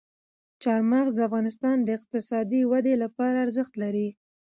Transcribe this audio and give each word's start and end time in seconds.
چار 0.63 0.81
مغز 0.91 1.11
د 1.15 1.19
افغانستان 1.29 1.77
د 1.81 1.89
اقتصادي 1.97 2.61
ودې 2.71 2.95
لپاره 3.03 3.37
ارزښت 3.45 3.73
لري. 3.83 4.07